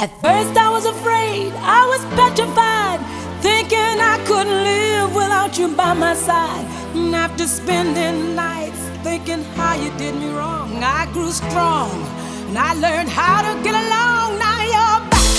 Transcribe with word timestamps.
At 0.00 0.12
first 0.22 0.56
I 0.56 0.70
was 0.70 0.86
afraid, 0.86 1.50
I 1.58 1.82
was 1.90 1.98
petrified, 2.14 3.00
thinking 3.42 3.98
I 3.98 4.22
couldn't 4.28 4.62
live 4.62 5.12
without 5.12 5.58
you 5.58 5.74
by 5.74 5.92
my 5.92 6.14
side. 6.14 6.64
And 6.94 7.12
after 7.16 7.48
spending 7.48 8.36
nights 8.36 8.78
thinking 9.02 9.42
how 9.58 9.74
you 9.74 9.90
did 9.98 10.14
me 10.14 10.30
wrong, 10.30 10.84
I 10.84 11.10
grew 11.12 11.32
strong 11.32 11.90
and 12.46 12.56
I 12.56 12.74
learned 12.74 13.08
how 13.08 13.42
to 13.42 13.60
get 13.64 13.74
along. 13.74 14.38
Now 14.38 14.60
you're 14.70 15.02
back 15.10 15.34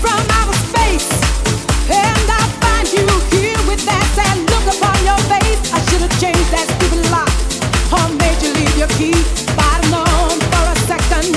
from 0.00 0.24
outer 0.40 0.56
space, 0.72 1.12
and 1.92 2.26
I 2.32 2.42
find 2.64 2.88
you 2.96 3.04
here 3.36 3.60
with 3.68 3.84
that 3.84 4.06
sad 4.16 4.40
look 4.56 4.66
upon 4.72 4.96
your 5.04 5.20
face. 5.28 5.60
I 5.76 5.84
should 5.92 6.00
have 6.00 6.16
changed 6.16 6.48
that 6.48 6.64
stupid 6.64 7.04
lock 7.12 7.28
or 7.92 8.08
made 8.16 8.40
you 8.40 8.56
leave 8.56 8.76
your 8.80 8.92
key. 8.96 9.20
I'd 9.60 9.84
known 9.92 10.40
for 10.48 10.64
a 10.64 10.76
second 10.88 11.28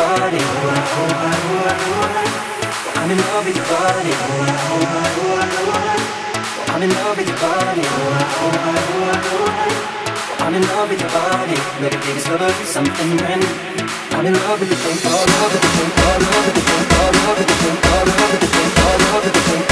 I'm 0.00 0.30
in 3.10 3.18
love 3.18 3.46
with 3.46 3.56
your 3.56 3.66
body. 3.66 4.12
I'm 6.68 6.82
in 6.82 6.90
love 6.92 7.16
with 7.16 7.26
your 7.26 7.36
body. 7.38 7.82
I'm 10.38 10.54
in 10.54 10.62
love 10.62 10.88
with 10.88 11.00
your 11.00 11.10
body. 11.10 11.56
Something 12.64 13.16
brand. 13.16 13.44
I'm 14.12 14.26
in 14.26 14.34
love 14.34 14.60
with 14.60 14.68
the 14.68 14.76
thing, 14.76 14.98
all 15.10 15.18
over 15.18 15.58
the 15.58 15.66
thing, 15.66 15.90
all 16.06 16.22
over 16.38 16.52
the 16.52 16.60
thing, 16.60 16.84
all 16.98 17.14
over 17.30 17.42
the 17.42 17.54
thing, 17.54 17.76
all 18.84 19.16
over 19.16 19.30
the 19.30 19.40
thing. 19.40 19.67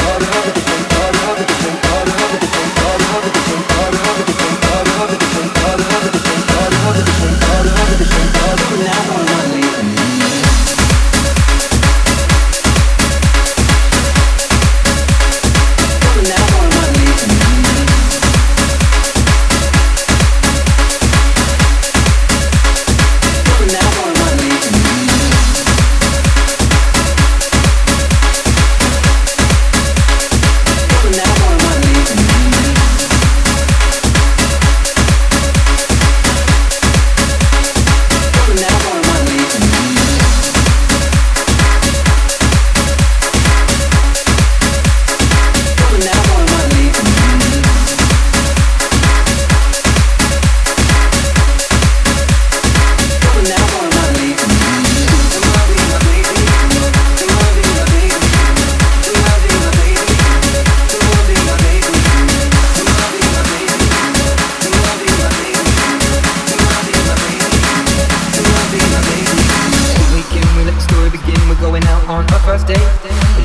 First. 72.59 72.69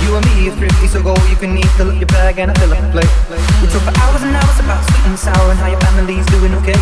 You 0.03 0.15
and 0.15 0.25
me 0.25 0.47
are 0.47 0.55
thrifty, 0.55 0.87
so 0.87 1.03
go 1.03 1.15
you 1.27 1.35
can 1.35 1.57
eat. 1.57 1.67
Fill 1.75 1.91
up 1.91 1.99
your 1.99 2.07
bag 2.07 2.39
and 2.39 2.51
I 2.51 2.55
fill 2.55 2.71
up 2.71 2.79
the 2.79 2.89
plate. 2.95 3.11
We 3.59 3.67
talk 3.67 3.83
for 3.83 3.95
hours 3.99 4.23
and 4.23 4.35
hours 4.35 4.59
about 4.59 4.83
sweet 4.87 5.05
and 5.07 5.19
sour 5.19 5.51
and 5.51 5.59
how 5.59 5.67
your 5.67 5.79
family's 5.79 6.25
doing 6.31 6.53
okay. 6.63 6.77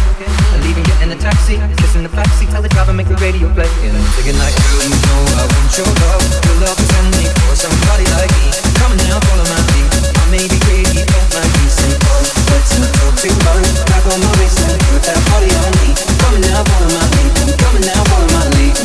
And 0.53 0.61
leaving, 0.61 0.85
in 1.01 1.09
a 1.09 1.17
taxi, 1.17 1.57
kissing 1.81 2.03
the 2.03 2.13
backseat, 2.13 2.49
tell 2.53 2.61
the 2.61 2.69
driver 2.69 2.93
make 2.93 3.07
the 3.07 3.17
radio 3.17 3.49
play. 3.53 3.69
And 3.85 3.97
I'm 3.97 4.05
singing 4.13 4.37
like, 4.37 4.53
you 4.81 4.93
know 4.93 5.21
I 5.41 5.45
want 5.45 5.71
your 5.73 5.89
love. 5.89 6.23
Your 6.45 6.57
love 6.69 6.77
is 6.77 6.91
only 7.01 7.25
for 7.49 7.55
somebody 7.57 8.05
like 8.13 8.31
me. 8.37 8.49
Come 8.77 8.93
now, 9.09 9.17
follow 9.25 9.45
my 9.49 9.61
lead. 9.73 9.89
I 9.89 10.25
may 10.29 10.45
be 10.45 10.57
crazy, 10.69 11.01
don't 11.05 11.29
mind 11.33 11.49
me. 11.49 11.65
Say, 11.69 11.91
oh, 11.97 12.21
let's 12.53 12.71
not 12.77 12.91
talk 12.93 13.15
too 13.17 13.33
much. 13.45 13.67
Back 13.89 14.05
on 14.05 14.19
my 14.21 14.31
waist 14.37 14.57
and 14.61 14.77
put 14.93 15.01
that 15.05 15.19
body 15.33 15.49
on 15.49 15.71
me. 15.81 15.89
Coming 16.21 16.43
now, 16.45 16.61
follow 16.61 16.89
my 16.93 17.05
lead. 17.09 17.31
Coming 17.57 17.85
now, 17.85 18.01
follow 18.09 18.29
my 18.37 18.45
lead. 18.57 18.75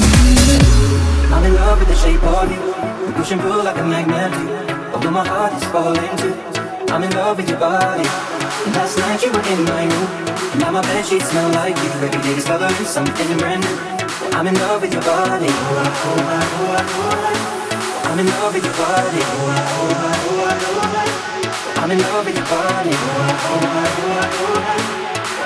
I'm 1.33 1.44
in 1.44 1.54
love 1.54 1.78
with 1.80 1.88
the 1.88 1.98
shape 1.98 2.22
of 2.24 2.50
you. 2.50 2.93
Push 3.16 3.33
and 3.33 3.40
pull 3.40 3.62
like 3.62 3.79
a 3.79 3.85
magnet 3.85 4.33
do. 4.33 4.48
Although 4.92 5.11
my 5.11 5.27
heart 5.27 5.53
is 5.55 5.64
falling 5.70 6.16
too. 6.18 6.35
I'm 6.92 7.03
in 7.03 7.11
love 7.11 7.37
with 7.37 7.48
your 7.48 7.59
body. 7.59 8.05
Last 8.74 8.98
night 8.98 9.22
you 9.22 9.31
were 9.31 9.46
in 9.55 9.64
my 9.64 9.85
room. 9.87 10.09
Now 10.59 10.70
my 10.72 10.83
bed 10.83 11.07
sheets 11.07 11.31
smell 11.31 11.50
like 11.53 11.77
you. 11.77 11.90
Every 12.03 12.11
day 12.11 12.35
discovering 12.35 12.74
something 12.85 13.38
brand 13.38 13.62
new. 13.62 13.79
I'm 14.35 14.46
in 14.46 14.55
love 14.55 14.83
with 14.83 14.92
your 14.92 15.03
body. 15.03 15.48
I'm 18.09 18.18
in 18.18 18.27
love 18.27 18.55
with 18.55 18.64
your 18.64 18.74
body. 18.74 19.22
I'm 21.79 21.90
in 21.90 21.98
love 21.98 22.27
with 22.27 22.35
your 22.35 22.46
body. 22.50 22.94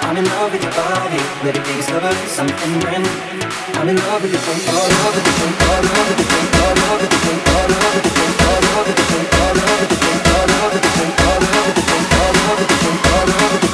I'm 0.09 0.17
in 0.17 0.25
love 0.25 0.51
with 0.51 0.63
your 0.63 0.73
body. 0.73 1.21
Every 1.45 1.53
day 1.53 1.77
discover 1.77 2.11
something 2.29 2.81
brand 2.81 3.05
new. 3.05 3.45
I'm 3.77 3.91
in 3.91 3.97
love 3.97 4.23
with 4.23 4.33
the 4.33 4.39
drink, 4.39 4.65
all 4.73 4.89
the 4.89 4.97
all 5.05 5.13
the 5.13 5.21
all 5.21 5.83
the 5.83 5.93
all 5.93 6.09
the 6.09 6.09
all 6.09 6.17
the 6.17 6.69
all 6.69 6.99
the 6.99 6.99
all 6.99 6.99
the 6.99 7.19
all 7.29 7.69
the 7.69 7.69
all 7.69 8.87
the 12.89 13.35
all 13.37 13.61
the 13.61 13.68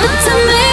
look 0.00 0.20
to 0.26 0.46
me. 0.46 0.67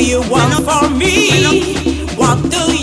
You 0.00 0.20
want 0.30 0.64
from 0.64 0.98
me? 0.98 1.30
What 2.16 2.50
do 2.50 2.72
you, 2.72 2.79